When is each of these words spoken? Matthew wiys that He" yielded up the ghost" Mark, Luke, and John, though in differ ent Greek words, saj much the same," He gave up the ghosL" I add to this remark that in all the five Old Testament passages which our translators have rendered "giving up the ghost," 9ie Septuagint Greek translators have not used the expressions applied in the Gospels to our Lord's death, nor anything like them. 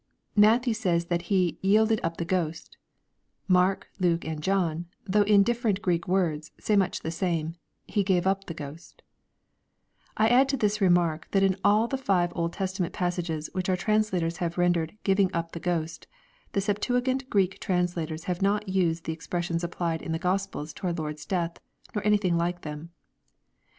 Matthew 0.35 0.73
wiys 0.73 1.09
that 1.09 1.21
He" 1.29 1.59
yielded 1.61 1.99
up 2.01 2.17
the 2.17 2.25
ghost" 2.25 2.75
Mark, 3.47 3.87
Luke, 3.99 4.25
and 4.25 4.41
John, 4.41 4.87
though 5.05 5.21
in 5.21 5.43
differ 5.43 5.67
ent 5.67 5.83
Greek 5.83 6.07
words, 6.07 6.49
saj 6.59 6.75
much 6.75 7.01
the 7.01 7.11
same," 7.11 7.53
He 7.85 8.01
gave 8.03 8.25
up 8.25 8.45
the 8.45 8.55
ghosL" 8.55 8.95
I 10.17 10.27
add 10.27 10.49
to 10.49 10.57
this 10.57 10.81
remark 10.81 11.27
that 11.33 11.43
in 11.43 11.55
all 11.63 11.87
the 11.87 11.99
five 11.99 12.31
Old 12.35 12.53
Testament 12.53 12.93
passages 12.93 13.51
which 13.53 13.69
our 13.69 13.77
translators 13.77 14.37
have 14.37 14.57
rendered 14.57 14.97
"giving 15.03 15.31
up 15.35 15.51
the 15.51 15.59
ghost," 15.59 16.07
9ie 16.55 16.63
Septuagint 16.63 17.29
Greek 17.29 17.59
translators 17.59 18.23
have 18.23 18.41
not 18.41 18.67
used 18.67 19.03
the 19.03 19.13
expressions 19.13 19.63
applied 19.63 20.01
in 20.01 20.13
the 20.13 20.17
Gospels 20.17 20.73
to 20.73 20.87
our 20.87 20.93
Lord's 20.93 21.27
death, 21.27 21.59
nor 21.93 22.03
anything 22.03 22.39
like 22.39 22.61
them. 22.61 22.89